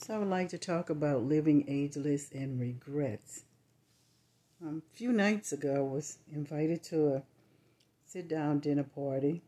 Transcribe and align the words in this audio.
So 0.00 0.14
I 0.14 0.18
would 0.18 0.28
like 0.28 0.48
to 0.48 0.58
talk 0.58 0.88
about 0.88 1.24
living 1.24 1.66
ageless 1.68 2.30
and 2.32 2.58
regrets. 2.58 3.44
Um, 4.62 4.82
a 4.90 4.96
few 4.96 5.12
nights 5.12 5.52
ago, 5.52 5.76
I 5.76 5.80
was 5.80 6.16
invited 6.32 6.82
to 6.84 7.16
a 7.16 7.22
sit-down 8.06 8.60
dinner 8.60 8.82
party. 8.82 9.42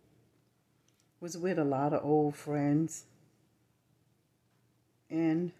Was 1.22 1.38
with 1.38 1.58
a 1.58 1.64
lot 1.64 1.94
of 1.94 2.04
old 2.04 2.36
friends, 2.36 3.04
and 5.08 5.52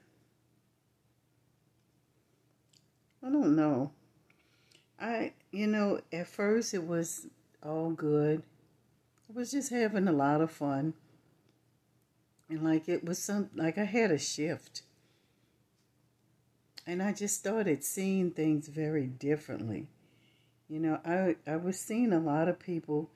I 3.25 3.31
don't 3.31 3.57
know. 3.57 3.93
I, 5.01 5.33
you 5.53 5.69
know, 5.69 6.03
at 6.13 6.27
first 6.27 6.75
it 6.75 6.87
was 6.87 7.29
all 7.65 7.93
good. 7.93 8.43
I 9.31 9.33
was 9.33 9.53
just 9.53 9.71
having 9.71 10.07
a 10.07 10.13
lot 10.13 10.43
of 10.43 10.51
fun. 10.51 10.93
And 12.53 12.63
like 12.63 12.87
it 12.87 13.03
was 13.03 13.19
some, 13.19 13.49
like 13.55 13.79
I 13.79 13.85
had 13.85 14.11
a 14.11 14.19
shift. 14.19 14.83
And 16.87 17.03
I 17.03 17.13
just 17.13 17.39
started 17.39 17.83
seeing 17.83 18.31
things 18.31 18.69
very 18.69 19.07
differently. 19.07 19.89
You 20.69 20.81
know, 20.81 21.01
I, 21.03 21.37
I 21.51 21.57
was 21.57 21.81
seeing 21.81 22.13
a 22.13 22.21
lot 22.21 22.49
of 22.49 22.59
people 22.59 23.11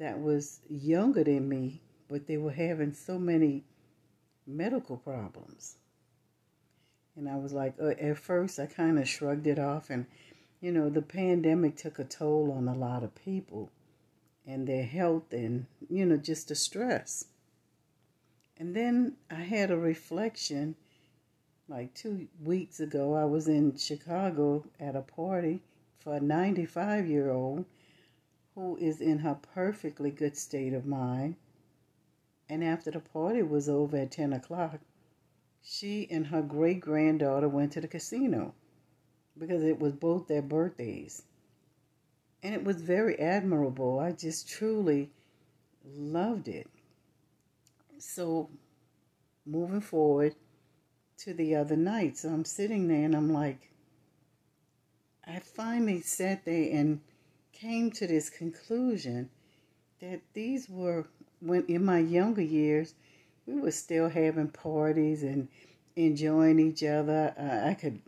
that 0.00 0.20
was 0.20 0.58
younger 0.68 1.22
than 1.22 1.48
me, 1.48 1.82
but 2.08 2.26
they 2.26 2.36
were 2.36 2.50
having 2.50 2.92
so 2.92 3.16
many 3.16 3.62
medical 4.44 4.96
problems. 4.96 5.76
And 7.14 7.28
I 7.28 7.36
was 7.36 7.52
like, 7.52 7.74
uh, 7.80 7.90
at 7.90 8.18
first, 8.18 8.58
I 8.58 8.66
kind 8.66 8.98
of 8.98 9.08
shrugged 9.08 9.46
it 9.46 9.60
off. 9.60 9.90
And, 9.90 10.06
you 10.60 10.72
know, 10.72 10.90
the 10.90 11.02
pandemic 11.02 11.76
took 11.76 12.00
a 12.00 12.04
toll 12.04 12.50
on 12.50 12.66
a 12.66 12.74
lot 12.74 13.04
of 13.04 13.14
people 13.14 13.70
and 14.44 14.66
their 14.66 14.82
health 14.82 15.32
and, 15.32 15.66
you 15.88 16.04
know, 16.06 16.16
just 16.16 16.48
the 16.48 16.56
stress. 16.56 17.26
And 18.60 18.76
then 18.76 19.16
I 19.30 19.36
had 19.36 19.70
a 19.70 19.78
reflection 19.78 20.76
like 21.66 21.94
two 21.94 22.28
weeks 22.44 22.78
ago. 22.78 23.14
I 23.14 23.24
was 23.24 23.48
in 23.48 23.74
Chicago 23.78 24.66
at 24.78 24.94
a 24.94 25.00
party 25.00 25.62
for 25.98 26.14
a 26.14 26.20
95 26.20 27.08
year 27.08 27.30
old 27.30 27.64
who 28.54 28.76
is 28.76 29.00
in 29.00 29.20
her 29.20 29.38
perfectly 29.54 30.10
good 30.10 30.36
state 30.36 30.74
of 30.74 30.84
mind. 30.84 31.36
And 32.50 32.62
after 32.62 32.90
the 32.90 33.00
party 33.00 33.42
was 33.42 33.66
over 33.66 33.96
at 33.96 34.10
10 34.10 34.34
o'clock, 34.34 34.80
she 35.62 36.06
and 36.10 36.26
her 36.26 36.42
great 36.42 36.80
granddaughter 36.80 37.48
went 37.48 37.72
to 37.72 37.80
the 37.80 37.88
casino 37.88 38.52
because 39.38 39.62
it 39.62 39.80
was 39.80 39.94
both 39.94 40.28
their 40.28 40.42
birthdays. 40.42 41.22
And 42.42 42.54
it 42.54 42.64
was 42.64 42.82
very 42.82 43.18
admirable. 43.18 43.98
I 43.98 44.12
just 44.12 44.46
truly 44.46 45.08
loved 45.82 46.46
it. 46.46 46.68
So, 48.00 48.48
moving 49.44 49.82
forward 49.82 50.34
to 51.18 51.34
the 51.34 51.54
other 51.54 51.76
night, 51.76 52.16
so 52.16 52.30
I'm 52.30 52.46
sitting 52.46 52.88
there 52.88 53.04
and 53.04 53.14
I'm 53.14 53.30
like, 53.30 53.70
I 55.26 55.38
finally 55.40 56.00
sat 56.00 56.46
there 56.46 56.70
and 56.72 57.00
came 57.52 57.90
to 57.92 58.06
this 58.06 58.30
conclusion 58.30 59.28
that 60.00 60.22
these 60.32 60.66
were 60.68 61.08
when 61.40 61.66
in 61.66 61.84
my 61.84 61.98
younger 61.98 62.42
years 62.42 62.94
we 63.46 63.60
were 63.60 63.70
still 63.70 64.08
having 64.08 64.48
parties 64.48 65.22
and 65.22 65.48
enjoying 65.94 66.58
each 66.58 66.82
other. 66.82 67.34
Uh, 67.38 67.68
I 67.68 67.74
could 67.74 68.00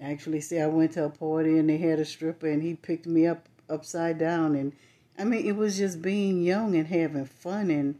actually 0.00 0.42
say 0.42 0.60
I 0.60 0.66
went 0.66 0.92
to 0.92 1.04
a 1.04 1.10
party 1.10 1.58
and 1.58 1.68
they 1.68 1.78
had 1.78 1.98
a 1.98 2.04
stripper 2.04 2.48
and 2.48 2.62
he 2.62 2.74
picked 2.74 3.06
me 3.06 3.26
up 3.26 3.48
upside 3.70 4.18
down 4.18 4.54
and 4.54 4.74
I 5.18 5.24
mean 5.24 5.46
it 5.46 5.56
was 5.56 5.78
just 5.78 6.02
being 6.02 6.42
young 6.42 6.76
and 6.76 6.86
having 6.86 7.24
fun 7.24 7.70
and 7.70 7.98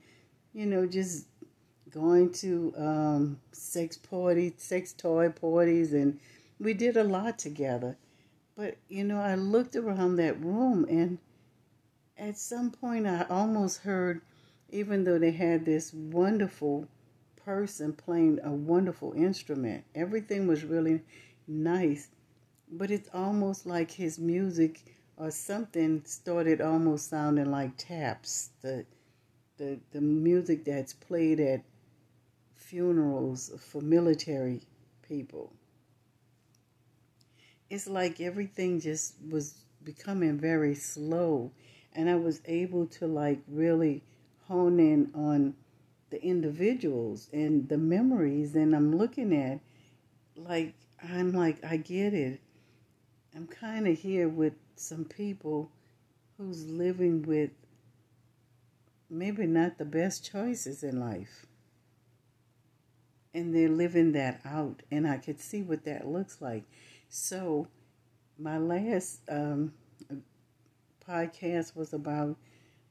you 0.55 0.67
know, 0.67 0.87
just 0.87 1.27
going 1.91 2.33
to 2.33 2.73
um, 2.79 3.41
sex 3.53 3.97
parties, 3.99 4.55
sex 4.57 4.93
toy 4.93 5.29
parties, 5.29 5.93
and 5.93 6.19
we 6.59 6.73
did 6.73 6.97
a 6.97 7.05
lot 7.05 7.39
together. 7.39 7.97
But, 8.57 8.77
you 8.89 9.03
know, 9.03 9.21
I 9.21 9.35
looked 9.35 9.75
around 9.75 10.17
that 10.17 10.41
room, 10.41 10.87
and 10.89 11.19
at 12.17 12.39
some 12.39 12.71
point 12.71 13.07
I 13.07 13.27
almost 13.29 13.81
heard, 13.81 14.21
even 14.71 15.05
though 15.05 15.19
they 15.19 15.33
had 15.33 15.65
this 15.65 15.93
wonderful 15.93 16.87
person 17.45 17.93
playing 17.93 18.39
a 18.45 18.51
wonderful 18.51 19.13
instrument, 19.13 19.85
everything 19.95 20.47
was 20.47 20.65
really 20.65 21.03
nice, 21.49 22.09
but 22.71 22.91
it's 22.91 23.11
almost 23.13 23.67
like 23.67 23.91
his 23.91 24.19
music 24.19 24.83
or 25.17 25.31
something 25.31 26.03
started 26.05 26.61
almost 26.61 27.11
sounding 27.11 27.51
like 27.51 27.77
taps. 27.77 28.51
The 28.63 28.85
the, 29.57 29.79
the 29.93 30.01
music 30.01 30.65
that's 30.65 30.93
played 30.93 31.41
at 31.41 31.63
funerals 32.57 33.53
for 33.71 33.81
military 33.81 34.61
people. 35.07 35.53
It's 37.71 37.87
like 37.87 38.21
everything 38.21 38.81
just 38.81 39.15
was 39.31 39.55
becoming 39.83 40.39
very 40.39 40.75
slow, 40.75 41.51
and 41.93 42.09
I 42.09 42.15
was 42.17 42.41
able 42.47 42.87
to 42.87 43.07
like 43.07 43.41
really 43.49 44.03
hone 44.49 44.79
in 44.79 45.11
on 45.15 45.55
the 46.11 46.23
individuals 46.23 47.29
and 47.33 47.69
the 47.69 47.79
memories, 47.79 48.55
and 48.55 48.75
I'm 48.75 48.97
looking 48.97 49.35
at 49.35 49.61
like 50.37 50.75
I'm 51.03 51.33
like 51.33 51.65
I 51.65 51.77
get 51.77 52.15
it. 52.15 52.41
I'm 53.35 53.47
kind 53.47 53.89
of 53.89 53.99
here 53.99 54.29
with 54.29 54.55
some 54.77 55.05
people 55.05 55.71
who's 56.37 56.67
living 56.69 57.23
with 57.23 57.51
maybe 59.11 59.47
not 59.47 59.79
the 59.79 59.85
best 59.85 60.25
choices 60.31 60.83
in 60.83 60.99
life. 60.99 61.47
And 63.33 63.55
they're 63.55 63.69
living 63.69 64.13
that 64.13 64.41
out, 64.45 64.83
and 64.91 65.07
I 65.07 65.19
could 65.19 65.41
see 65.41 65.63
what 65.63 65.85
that 65.85 66.07
looks 66.07 66.41
like. 66.41 66.65
So, 67.09 67.69
my 68.39 68.59
last 68.59 69.21
um, 69.29 69.73
podcast 71.09 71.77
was 71.77 71.93
about 71.93 72.37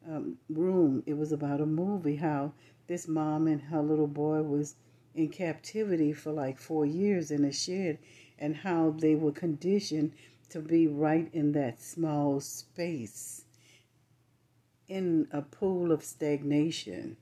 um, 0.07 0.38
Room. 0.50 1.03
It 1.06 1.18
was 1.18 1.31
about 1.31 1.62
a 1.62 1.66
movie, 1.66 2.18
how 2.18 2.53
this 2.88 3.07
mom 3.07 3.47
and 3.47 3.62
her 3.62 3.81
little 3.81 4.07
boy 4.07 4.41
was 4.41 4.75
in 5.16 5.30
captivity 5.30 6.12
for 6.12 6.31
like 6.31 6.57
four 6.59 6.85
years 6.85 7.31
in 7.31 7.45
a 7.45 7.51
shed, 7.51 8.00
and 8.38 8.57
how 8.57 8.95
they 8.97 9.16
were 9.16 9.31
conditioned 9.31 10.12
to 10.50 10.59
be 10.59 10.88
right 10.88 11.30
in 11.34 11.53
that 11.53 11.81
small 11.81 12.40
space 12.40 13.43
in 14.88 15.27
a 15.31 15.41
pool 15.41 15.91
of 15.91 16.03
stagnation 16.03 17.17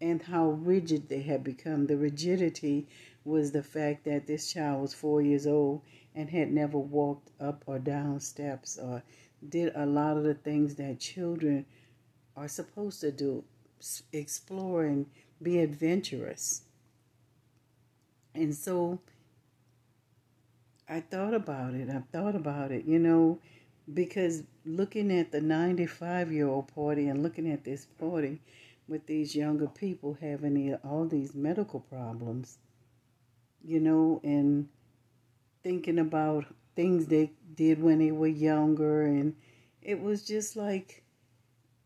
and 0.00 0.22
how 0.22 0.50
rigid 0.50 1.08
they 1.08 1.22
had 1.22 1.42
become. 1.42 1.86
The 1.86 1.96
rigidity 1.96 2.86
was 3.24 3.52
the 3.52 3.62
fact 3.62 4.04
that 4.04 4.26
this 4.26 4.52
child 4.52 4.82
was 4.82 4.94
four 4.94 5.20
years 5.20 5.46
old 5.46 5.82
and 6.14 6.30
had 6.30 6.52
never 6.52 6.78
walked 6.78 7.30
up 7.40 7.64
or 7.66 7.78
down 7.78 8.20
steps 8.20 8.78
or 8.78 9.02
did 9.48 9.72
a 9.74 9.86
lot 9.86 10.16
of 10.16 10.24
the 10.24 10.34
things 10.34 10.76
that 10.76 11.00
children 11.00 11.66
are 12.36 12.48
supposed 12.48 13.00
to 13.00 13.12
do 13.12 13.44
explore 14.12 14.84
and 14.84 15.06
be 15.42 15.58
adventurous. 15.58 16.62
And 18.34 18.54
so 18.54 19.00
I 20.88 21.00
thought 21.00 21.34
about 21.34 21.74
it. 21.74 21.88
I 21.90 22.02
thought 22.12 22.34
about 22.34 22.72
it. 22.72 22.84
You 22.86 22.98
know, 22.98 23.38
because 23.92 24.42
looking 24.64 25.10
at 25.10 25.32
the 25.32 25.40
95 25.40 26.32
year 26.32 26.48
old 26.48 26.72
party 26.74 27.08
and 27.08 27.22
looking 27.22 27.50
at 27.50 27.64
this 27.64 27.86
party 27.98 28.40
with 28.86 29.06
these 29.06 29.34
younger 29.34 29.66
people 29.66 30.16
having 30.20 30.74
all 30.84 31.06
these 31.06 31.34
medical 31.34 31.80
problems, 31.80 32.58
you 33.62 33.80
know, 33.80 34.20
and 34.24 34.68
thinking 35.62 35.98
about 35.98 36.46
things 36.74 37.06
they 37.06 37.32
did 37.54 37.82
when 37.82 37.98
they 37.98 38.12
were 38.12 38.26
younger, 38.26 39.02
and 39.02 39.34
it 39.82 40.00
was 40.00 40.24
just 40.24 40.56
like, 40.56 41.02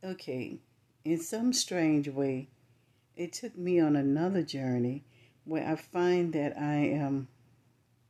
okay, 0.04 0.58
in 1.04 1.18
some 1.18 1.52
strange 1.52 2.08
way, 2.08 2.48
it 3.16 3.32
took 3.32 3.56
me 3.56 3.80
on 3.80 3.96
another 3.96 4.42
journey 4.42 5.02
where 5.44 5.66
I 5.66 5.76
find 5.76 6.32
that 6.34 6.56
I 6.56 6.74
am 6.74 7.28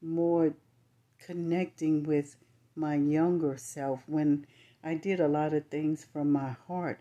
more 0.03 0.55
connecting 1.19 2.03
with 2.03 2.37
my 2.75 2.95
younger 2.97 3.57
self 3.57 4.03
when 4.07 4.47
I 4.83 4.95
did 4.95 5.21
a 5.21 5.29
lot 5.29 5.55
of 5.55 5.67
things 5.67 6.05
from 6.05 6.33
my 6.33 6.57
heart 6.67 7.01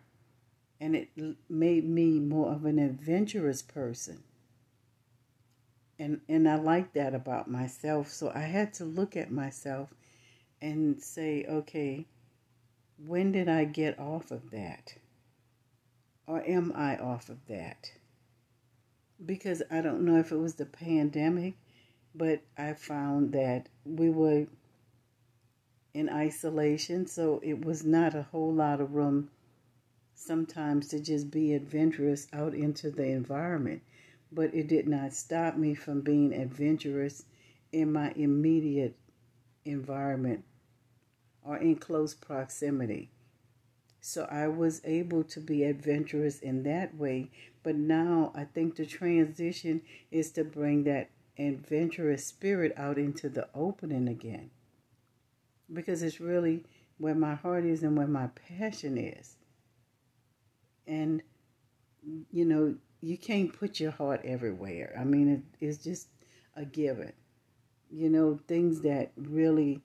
and 0.81 0.95
it 0.95 1.09
made 1.47 1.88
me 1.88 2.19
more 2.19 2.51
of 2.51 2.65
an 2.65 2.79
adventurous 2.79 3.62
person. 3.62 4.23
And 6.00 6.21
and 6.27 6.50
I 6.50 6.56
like 6.56 6.94
that 6.94 7.13
about 7.13 7.50
myself, 7.50 8.09
so 8.09 8.31
I 8.33 8.41
had 8.41 8.73
to 8.75 8.85
look 8.85 9.15
at 9.15 9.31
myself 9.31 9.94
and 10.59 11.01
say, 11.01 11.45
okay, 11.47 12.07
when 12.97 13.31
did 13.31 13.47
I 13.47 13.65
get 13.65 14.00
off 14.00 14.31
of 14.31 14.50
that? 14.50 14.95
Or 16.25 16.44
am 16.47 16.71
I 16.75 16.97
off 16.97 17.29
of 17.29 17.45
that? 17.47 17.91
Because 19.23 19.62
I 19.69 19.81
don't 19.81 20.03
know 20.03 20.18
if 20.18 20.31
it 20.31 20.38
was 20.38 20.56
the 20.56 20.65
pandemic, 20.65 21.53
but 22.15 22.41
I 22.57 22.73
found 22.73 23.33
that 23.33 23.69
we 23.85 24.09
were 24.09 24.47
in 25.94 26.10
isolation, 26.10 27.06
so 27.06 27.40
it 27.44 27.66
was 27.66 27.84
not 27.84 28.16
a 28.16 28.24
whole 28.24 28.54
lot 28.54 28.80
of 28.82 28.94
room 28.94 29.30
sometimes 30.16 30.88
to 30.90 31.00
just 31.00 31.32
be 31.32 31.54
adventurous 31.54 32.28
out 32.32 32.54
into 32.54 32.92
the 32.92 33.06
environment. 33.06 33.82
but 34.32 34.54
it 34.54 34.68
did 34.68 34.88
not 34.88 35.14
stop 35.14 35.58
me 35.58 35.74
from 35.74 36.02
being 36.02 36.34
adventurous 36.34 37.26
in 37.72 37.92
my 37.92 38.12
immediate 38.16 38.96
environment 39.66 40.44
or 41.44 41.58
in 41.58 41.76
close 41.76 42.14
proximity. 42.14 43.10
So 44.00 44.28
I 44.32 44.48
was 44.48 44.82
able 44.84 45.24
to 45.26 45.40
be 45.40 45.64
adventurous 45.64 46.40
in 46.40 46.64
that 46.64 46.96
way. 46.96 47.30
But 47.64 47.76
now 47.76 48.32
I 48.34 48.46
think 48.46 48.76
the 48.76 48.86
transition 48.86 49.82
is 50.10 50.32
to 50.32 50.44
bring 50.44 50.86
that 50.86 51.10
adventurous 51.38 52.26
spirit 52.26 52.74
out 52.78 52.98
into 52.98 53.30
the 53.30 53.48
opening 53.54 54.08
again. 54.08 54.50
Because 55.73 56.03
it's 56.03 56.19
really 56.19 56.63
where 56.97 57.15
my 57.15 57.35
heart 57.35 57.65
is 57.65 57.83
and 57.83 57.97
where 57.97 58.07
my 58.07 58.27
passion 58.57 58.97
is. 58.97 59.38
And, 60.85 61.21
you 62.31 62.45
know, 62.45 62.75
you 63.01 63.18
can't 63.18 63.57
put 63.57 63.79
your 63.79 63.91
heart 63.91 64.21
everywhere. 64.23 64.95
I 65.00 65.03
mean, 65.03 65.29
it, 65.29 65.65
it's 65.65 65.83
just 65.83 66.07
a 66.56 66.65
given. 66.65 67.13
You 67.89 68.09
know, 68.09 68.39
things 68.47 68.81
that 68.81 69.12
really 69.15 69.81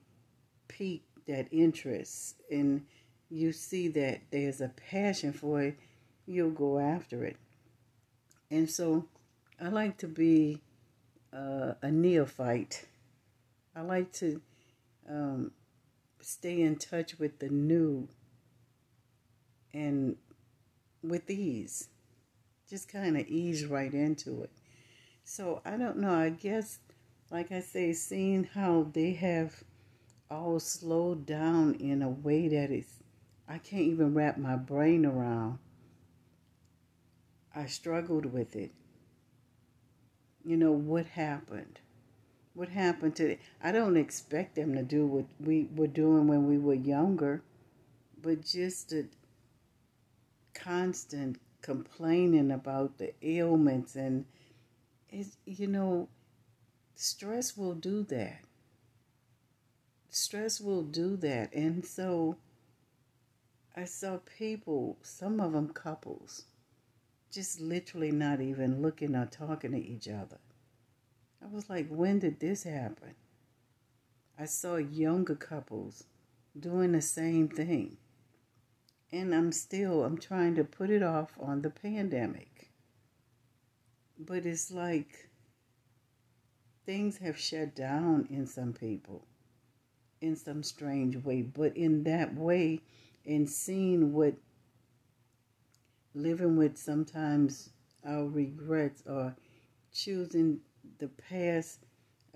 pique 0.67 1.03
that 1.27 1.47
interest 1.51 2.35
and 2.49 2.85
you 3.29 3.51
see 3.51 3.89
that 3.89 4.21
there's 4.31 4.61
a 4.61 4.69
passion 4.89 5.33
for 5.33 5.61
it, 5.61 5.77
you'll 6.25 6.51
go 6.51 6.79
after 6.79 7.23
it. 7.25 7.35
And 8.49 8.69
so 8.69 9.05
I 9.61 9.67
like 9.67 9.97
to 9.97 10.07
be 10.07 10.61
uh, 11.33 11.73
a 11.81 11.91
neophyte. 11.91 12.85
I 13.75 13.81
like 13.81 14.13
to 14.13 14.41
um, 15.09 15.51
stay 16.21 16.61
in 16.61 16.75
touch 16.75 17.19
with 17.19 17.39
the 17.39 17.49
new 17.49 18.07
and 19.73 20.15
with 21.03 21.29
ease. 21.29 21.89
Just 22.69 22.91
kind 22.91 23.17
of 23.17 23.27
ease 23.27 23.65
right 23.65 23.93
into 23.93 24.43
it. 24.43 24.51
So 25.23 25.61
I 25.65 25.77
don't 25.77 25.97
know. 25.97 26.13
I 26.13 26.29
guess, 26.29 26.79
like 27.29 27.51
I 27.51 27.59
say, 27.59 27.93
seeing 27.93 28.43
how 28.43 28.87
they 28.93 29.13
have 29.13 29.63
all 30.29 30.59
slowed 30.59 31.25
down 31.25 31.75
in 31.75 32.01
a 32.01 32.09
way 32.09 32.47
that 32.47 32.71
is, 32.71 33.03
I 33.47 33.57
can't 33.59 33.83
even 33.83 34.13
wrap 34.13 34.37
my 34.37 34.55
brain 34.55 35.05
around. 35.05 35.59
I 37.55 37.65
struggled 37.65 38.25
with 38.25 38.55
it. 38.55 38.71
You 40.43 40.57
know, 40.57 40.71
what 40.71 41.05
happened? 41.05 41.79
What 42.57 42.69
happened 42.69 43.15
to 43.17 43.31
it? 43.31 43.39
I 43.61 43.71
don't 43.71 43.95
expect 43.95 44.55
them 44.55 44.73
to 44.73 44.83
do 44.83 45.05
what 45.05 45.25
we 45.39 45.69
were 45.75 45.87
doing 45.87 46.27
when 46.27 46.47
we 46.47 46.57
were 46.57 46.73
younger, 46.73 47.43
but 48.21 48.43
just 48.43 48.89
the 48.89 49.07
constant 50.53 51.39
complaining 51.61 52.51
about 52.51 52.97
the 52.97 53.13
ailments 53.21 53.95
and 53.95 54.25
it's, 55.09 55.37
you 55.45 55.67
know, 55.67 56.09
stress 56.95 57.55
will 57.55 57.75
do 57.75 58.03
that 58.03 58.41
stress 60.17 60.59
will 60.59 60.83
do 60.83 61.15
that. 61.17 61.53
And 61.53 61.85
so 61.85 62.37
I 63.75 63.85
saw 63.85 64.19
people, 64.37 64.97
some 65.01 65.39
of 65.39 65.53
them 65.53 65.69
couples, 65.69 66.45
just 67.31 67.61
literally 67.61 68.11
not 68.11 68.41
even 68.41 68.81
looking 68.81 69.15
or 69.15 69.25
talking 69.25 69.71
to 69.71 69.77
each 69.77 70.07
other. 70.07 70.39
I 71.47 71.55
was 71.55 71.69
like, 71.69 71.87
when 71.87 72.19
did 72.19 72.41
this 72.41 72.63
happen? 72.63 73.15
I 74.37 74.45
saw 74.45 74.75
younger 74.75 75.35
couples 75.35 76.03
doing 76.59 76.91
the 76.91 77.01
same 77.01 77.47
thing. 77.47 77.95
And 79.13 79.33
I'm 79.33 79.53
still, 79.53 80.03
I'm 80.03 80.17
trying 80.17 80.55
to 80.55 80.65
put 80.65 80.89
it 80.89 81.01
off 81.01 81.31
on 81.39 81.61
the 81.61 81.69
pandemic. 81.69 82.71
But 84.19 84.45
it's 84.45 84.71
like 84.71 85.29
things 86.85 87.17
have 87.19 87.39
shut 87.39 87.75
down 87.75 88.27
in 88.29 88.45
some 88.45 88.73
people 88.73 89.25
in 90.19 90.35
some 90.35 90.63
strange 90.63 91.15
way. 91.15 91.43
But 91.43 91.77
in 91.77 92.03
that 92.03 92.35
way, 92.35 92.81
and 93.25 93.49
seeing 93.49 94.11
what 94.11 94.33
living 96.13 96.57
with 96.57 96.77
sometimes 96.77 97.69
our 98.05 98.25
regrets 98.25 99.03
or 99.05 99.35
choosing 99.93 100.59
the 100.99 101.07
past, 101.07 101.85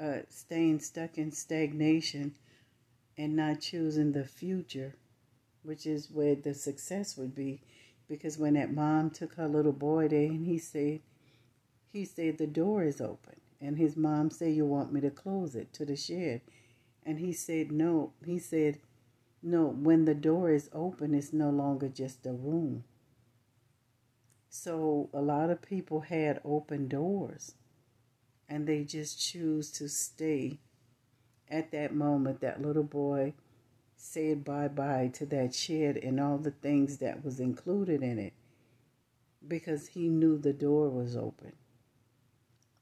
uh, 0.02 0.20
staying 0.30 0.80
stuck 0.80 1.18
in 1.18 1.32
stagnation 1.32 2.36
and 3.18 3.36
not 3.36 3.62
choosing 3.62 4.12
the 4.12 4.26
future, 4.26 4.96
which 5.64 5.86
is 5.86 6.10
where 6.10 6.36
the 6.36 6.54
success 6.54 7.18
would 7.18 7.36
be. 7.36 7.62
Because 8.08 8.38
when 8.38 8.56
that 8.56 8.74
mom 8.74 9.10
took 9.10 9.36
her 9.36 9.48
little 9.48 9.72
boy 9.72 10.08
there 10.08 10.26
and 10.26 10.46
he 10.46 10.58
said, 10.58 11.02
he 11.92 12.06
said 12.06 12.38
the 12.38 12.48
door 12.48 12.84
is 12.84 13.02
open. 13.02 13.36
And 13.60 13.78
his 13.78 13.96
mom 13.96 14.32
said, 14.32 14.56
you 14.56 14.66
want 14.66 14.92
me 14.92 15.02
to 15.02 15.12
close 15.12 15.56
it 15.56 15.72
to 15.74 15.86
the 15.86 15.96
shed. 15.96 16.42
And 17.04 17.20
he 17.20 17.34
said, 17.34 17.72
No. 17.72 18.14
He 18.26 18.40
said, 18.40 18.80
No, 19.42 19.66
when 19.66 20.06
the 20.06 20.16
door 20.16 20.52
is 20.52 20.70
open, 20.74 21.14
it's 21.14 21.34
no 21.34 21.50
longer 21.50 21.90
just 21.90 22.26
a 22.26 22.32
room. 22.32 22.84
So 24.50 25.10
a 25.14 25.22
lot 25.22 25.50
of 25.50 25.62
people 25.62 26.02
had 26.02 26.42
open 26.44 26.88
doors 26.88 27.56
and 28.52 28.68
they 28.68 28.84
just 28.84 29.18
choose 29.18 29.72
to 29.72 29.88
stay 29.88 30.60
at 31.50 31.72
that 31.72 31.96
moment. 31.96 32.42
That 32.42 32.62
little 32.62 32.84
boy 32.84 33.34
said 33.96 34.44
bye 34.44 34.68
bye 34.68 35.10
to 35.14 35.26
that 35.28 35.56
shed 35.56 35.96
and 35.96 36.20
all 36.20 36.38
the 36.38 36.52
things 36.52 36.98
that 36.98 37.24
was 37.24 37.40
included 37.40 38.04
in 38.04 38.20
it 38.20 38.34
because 39.48 39.88
he 39.88 40.10
knew 40.10 40.38
the 40.38 40.52
door 40.52 40.90
was 40.90 41.16
open. 41.16 41.54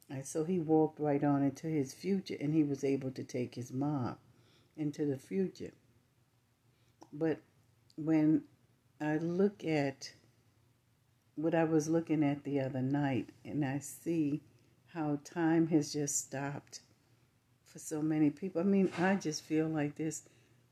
And 0.10 0.26
so 0.26 0.44
he 0.44 0.60
walked 0.60 1.00
right 1.00 1.24
on 1.24 1.44
into 1.44 1.68
his 1.68 1.94
future 1.94 2.36
and 2.42 2.52
he 2.52 2.64
was 2.64 2.84
able 2.84 3.12
to 3.12 3.24
take 3.24 3.54
his 3.54 3.72
mom 3.72 4.16
into 4.76 5.06
the 5.06 5.18
future. 5.18 5.74
But 7.14 7.42
when 7.96 8.42
I 9.00 9.18
look 9.18 9.64
at 9.64 10.14
what 11.36 11.54
I 11.54 11.66
was 11.66 11.88
looking 11.88 12.24
at 12.24 12.44
the 12.44 12.60
other 12.60 12.82
night 12.82 13.30
and 13.46 13.64
I 13.64 13.78
see 13.78 14.42
how 14.94 15.20
time 15.24 15.68
has 15.68 15.94
just 15.94 16.18
stopped 16.18 16.82
for 17.66 17.80
so 17.80 18.02
many 18.02 18.30
people. 18.30 18.62
I 18.62 18.66
mean, 18.66 18.92
I 18.98 19.16
just 19.16 19.44
feel 19.44 19.68
like 19.68 19.96
this 19.96 20.24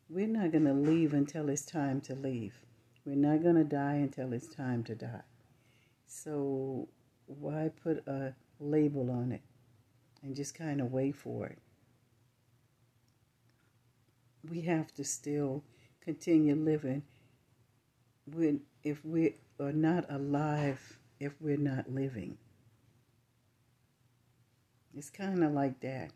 we're 0.10 0.28
not 0.28 0.52
going 0.52 0.66
to 0.66 0.74
leave 0.74 1.14
until 1.14 1.50
it's 1.50 1.66
time 1.66 2.02
to 2.02 2.16
leave. 2.16 2.54
We're 3.06 3.16
not 3.16 3.44
going 3.44 3.56
to 3.56 3.64
die 3.64 3.96
until 3.96 4.34
it's 4.34 4.48
time 4.48 4.84
to 4.86 4.96
die. 4.96 5.22
So, 6.06 6.88
why 7.26 7.70
put 7.84 8.08
a 8.08 8.34
label 8.60 9.12
on 9.12 9.32
it 9.32 9.42
and 10.24 10.36
just 10.36 10.56
kind 10.56 10.82
of 10.82 10.92
wait 10.92 11.16
for 11.16 11.48
it. 11.48 11.60
We 14.50 14.62
have 14.62 14.94
to 14.96 15.04
still 15.04 15.64
continue 16.02 16.56
living 16.56 17.04
when 18.26 18.62
if 18.84 19.04
we 19.04 19.36
are 19.60 19.74
not 19.74 20.06
alive 20.10 21.00
if 21.20 21.34
we're 21.42 21.58
not 21.58 21.92
living. 21.92 22.38
It's 24.98 25.12
kind 25.12 25.44
of 25.44 25.52
like 25.52 25.80
that. 25.82 26.10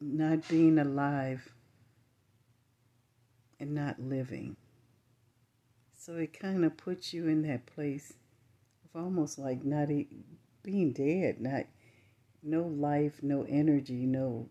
Not 0.00 0.48
being 0.48 0.78
alive 0.78 1.52
and 3.60 3.74
not 3.74 4.00
living. 4.00 4.56
So 5.98 6.14
it 6.14 6.32
kind 6.32 6.64
of 6.64 6.78
puts 6.78 7.12
you 7.12 7.28
in 7.28 7.42
that 7.42 7.66
place 7.66 8.14
of 8.86 8.98
almost 9.02 9.38
like 9.38 9.64
not 9.64 9.88
being 10.62 10.92
dead, 10.92 11.42
not 11.42 11.64
no 12.42 12.62
life, 12.62 13.20
no 13.22 13.42
energy, 13.46 14.06
no 14.06 14.48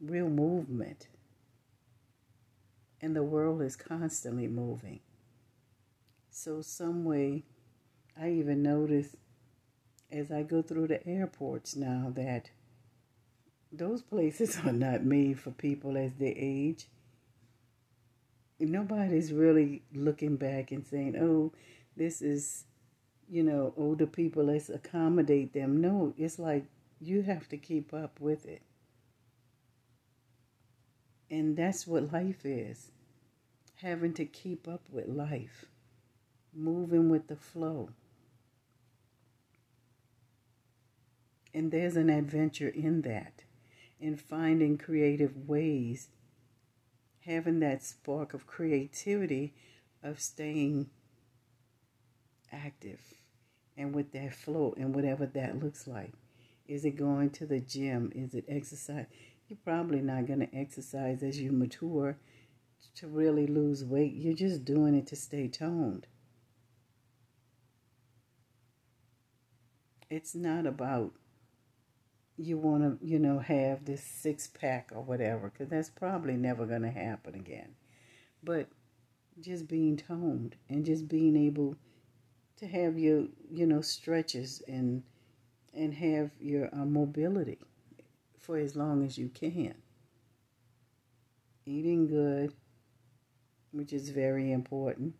real 0.00 0.30
movement. 0.30 1.08
And 3.00 3.16
the 3.16 3.24
world 3.24 3.60
is 3.60 3.74
constantly 3.74 4.46
moving. 4.46 5.00
So, 6.30 6.62
some 6.62 7.04
way, 7.04 7.42
I 8.20 8.30
even 8.30 8.62
notice 8.62 9.16
as 10.10 10.30
I 10.30 10.42
go 10.42 10.62
through 10.62 10.88
the 10.88 11.06
airports 11.06 11.76
now 11.76 12.12
that 12.14 12.50
those 13.72 14.02
places 14.02 14.58
are 14.64 14.72
not 14.72 15.04
made 15.04 15.38
for 15.38 15.50
people 15.50 15.96
as 15.96 16.14
they 16.14 16.34
age. 16.36 16.86
Nobody's 18.58 19.32
really 19.32 19.82
looking 19.94 20.36
back 20.36 20.72
and 20.72 20.86
saying, 20.86 21.16
oh, 21.16 21.52
this 21.96 22.22
is 22.22 22.64
you 23.28 23.42
know, 23.42 23.74
older 23.76 24.06
people, 24.06 24.44
let's 24.44 24.68
accommodate 24.68 25.52
them. 25.52 25.80
No, 25.80 26.14
it's 26.16 26.38
like 26.38 26.64
you 27.00 27.22
have 27.22 27.48
to 27.48 27.56
keep 27.56 27.92
up 27.92 28.20
with 28.20 28.46
it. 28.46 28.62
And 31.30 31.56
that's 31.56 31.86
what 31.86 32.12
life 32.12 32.44
is 32.44 32.92
having 33.82 34.14
to 34.14 34.24
keep 34.24 34.66
up 34.66 34.80
with 34.90 35.06
life, 35.06 35.66
moving 36.54 37.10
with 37.10 37.26
the 37.26 37.36
flow. 37.36 37.90
And 41.56 41.72
there's 41.72 41.96
an 41.96 42.10
adventure 42.10 42.68
in 42.68 43.00
that, 43.00 43.44
in 43.98 44.18
finding 44.18 44.76
creative 44.76 45.48
ways, 45.48 46.10
having 47.20 47.60
that 47.60 47.82
spark 47.82 48.34
of 48.34 48.46
creativity 48.46 49.54
of 50.02 50.20
staying 50.20 50.90
active 52.52 53.00
and 53.74 53.94
with 53.94 54.12
that 54.12 54.34
flow 54.34 54.74
and 54.76 54.94
whatever 54.94 55.24
that 55.24 55.58
looks 55.58 55.86
like. 55.86 56.12
Is 56.68 56.84
it 56.84 56.90
going 56.90 57.30
to 57.30 57.46
the 57.46 57.60
gym? 57.60 58.12
Is 58.14 58.34
it 58.34 58.44
exercise? 58.48 59.06
You're 59.48 59.58
probably 59.64 60.02
not 60.02 60.26
going 60.26 60.40
to 60.40 60.54
exercise 60.54 61.22
as 61.22 61.40
you 61.40 61.52
mature 61.52 62.18
to 62.96 63.06
really 63.06 63.46
lose 63.46 63.82
weight. 63.82 64.12
You're 64.12 64.34
just 64.34 64.66
doing 64.66 64.94
it 64.94 65.06
to 65.06 65.16
stay 65.16 65.48
toned. 65.48 66.06
It's 70.10 70.34
not 70.34 70.66
about 70.66 71.14
you 72.36 72.58
want 72.58 72.82
to, 72.82 73.06
you 73.06 73.18
know, 73.18 73.38
have 73.38 73.84
this 73.84 74.02
six 74.02 74.46
pack 74.46 74.90
or 74.94 75.02
whatever, 75.02 75.50
because 75.50 75.68
that's 75.68 75.90
probably 75.90 76.34
never 76.36 76.66
going 76.66 76.82
to 76.82 76.90
happen 76.90 77.34
again. 77.34 77.74
But 78.42 78.68
just 79.40 79.68
being 79.68 79.96
toned 79.96 80.56
and 80.68 80.84
just 80.84 81.08
being 81.08 81.36
able 81.36 81.76
to 82.58 82.66
have 82.66 82.98
your, 82.98 83.26
you 83.50 83.66
know, 83.66 83.80
stretches 83.80 84.62
and 84.66 85.02
and 85.74 85.92
have 85.92 86.30
your 86.40 86.70
uh, 86.72 86.86
mobility 86.86 87.58
for 88.40 88.56
as 88.56 88.74
long 88.76 89.04
as 89.04 89.18
you 89.18 89.28
can. 89.28 89.74
Eating 91.66 92.06
good, 92.06 92.54
which 93.72 93.92
is 93.92 94.08
very 94.08 94.52
important. 94.52 95.14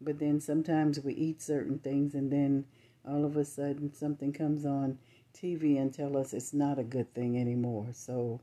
But 0.00 0.20
then 0.20 0.40
sometimes 0.40 1.00
we 1.00 1.14
eat 1.14 1.42
certain 1.42 1.78
things 1.78 2.14
and 2.14 2.30
then 2.30 2.66
all 3.08 3.24
of 3.24 3.36
a 3.36 3.44
sudden 3.44 3.92
something 3.92 4.32
comes 4.32 4.64
on 4.64 4.98
TV 5.36 5.78
and 5.78 5.92
tell 5.92 6.16
us 6.16 6.32
it's 6.32 6.54
not 6.54 6.78
a 6.78 6.84
good 6.84 7.12
thing 7.14 7.38
anymore. 7.38 7.88
So 7.92 8.40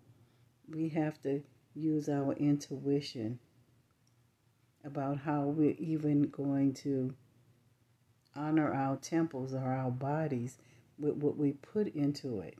we 0.70 0.90
have 0.90 1.22
to 1.24 1.42
use 1.76 2.08
our 2.08 2.34
intuition 2.34 3.40
about 4.86 5.18
how 5.18 5.44
we're 5.44 5.76
even 5.80 6.24
going 6.30 6.74
to 6.74 7.14
honor 8.36 8.74
our 8.74 8.98
temples 8.98 9.54
or 9.54 9.64
our 9.64 9.92
bodies 9.92 10.58
with 11.00 11.16
what 11.16 11.38
we 11.38 11.54
put 11.54 11.88
into 11.88 12.40
it. 12.42 12.58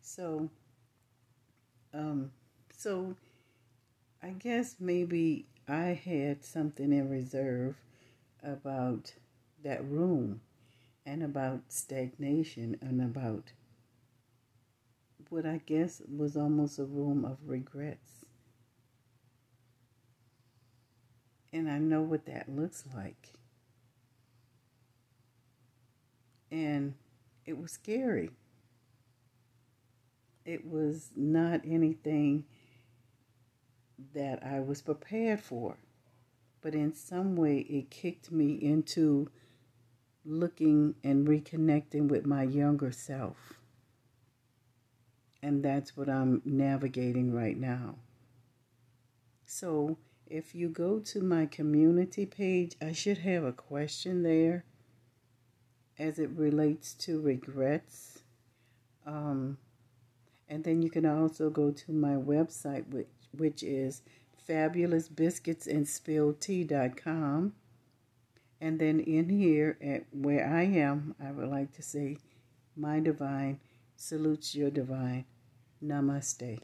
So, 0.00 0.48
um, 1.92 2.30
so 2.76 3.16
I 4.22 4.30
guess 4.30 4.76
maybe 4.78 5.46
I 5.68 6.00
had 6.04 6.44
something 6.44 6.92
in 6.92 7.10
reserve 7.10 7.76
about 8.42 9.12
that 9.64 9.84
room 9.84 10.40
and 11.06 11.22
about 11.22 11.60
stagnation 11.68 12.76
and 12.82 13.00
about 13.00 13.52
what 15.30 15.46
I 15.46 15.60
guess 15.64 16.02
was 16.08 16.36
almost 16.36 16.78
a 16.78 16.84
room 16.84 17.24
of 17.24 17.38
regrets. 17.46 18.26
And 21.52 21.70
I 21.70 21.78
know 21.78 22.02
what 22.02 22.26
that 22.26 22.48
looks 22.48 22.84
like. 22.94 23.32
And 26.50 26.94
it 27.44 27.56
was 27.56 27.72
scary. 27.72 28.30
It 30.44 30.66
was 30.66 31.10
not 31.16 31.60
anything 31.64 32.44
that 34.14 34.44
I 34.44 34.60
was 34.60 34.82
prepared 34.82 35.40
for. 35.40 35.78
But 36.60 36.74
in 36.74 36.94
some 36.94 37.36
way, 37.36 37.58
it 37.58 37.90
kicked 37.90 38.30
me 38.30 38.54
into 38.54 39.30
looking 40.26 40.94
and 41.04 41.26
reconnecting 41.26 42.08
with 42.08 42.26
my 42.26 42.42
younger 42.42 42.90
self. 42.90 43.54
And 45.42 45.62
that's 45.62 45.96
what 45.96 46.08
I'm 46.08 46.42
navigating 46.44 47.32
right 47.32 47.56
now. 47.56 47.96
So, 49.44 49.98
if 50.26 50.54
you 50.56 50.68
go 50.68 50.98
to 50.98 51.22
my 51.22 51.46
community 51.46 52.26
page, 52.26 52.74
I 52.82 52.90
should 52.90 53.18
have 53.18 53.44
a 53.44 53.52
question 53.52 54.24
there 54.24 54.64
as 55.98 56.18
it 56.18 56.30
relates 56.30 56.94
to 56.94 57.20
regrets. 57.20 58.22
Um, 59.06 59.58
and 60.48 60.64
then 60.64 60.82
you 60.82 60.90
can 60.90 61.06
also 61.06 61.48
go 61.48 61.70
to 61.70 61.92
my 61.92 62.14
website, 62.16 62.88
which, 62.90 63.06
which 63.36 63.62
is 63.62 64.02
fabulousbiscuitsandspilled 64.48 66.40
And 68.60 68.78
then 68.78 69.00
in 69.00 69.28
here, 69.28 69.76
at 69.82 70.04
where 70.12 70.46
I 70.46 70.62
am, 70.62 71.14
I 71.22 71.30
would 71.30 71.48
like 71.48 71.72
to 71.74 71.82
say, 71.82 72.18
my 72.76 73.00
divine 73.00 73.60
salutes 73.96 74.54
your 74.54 74.70
divine. 74.70 75.24
Namaste. 75.84 76.58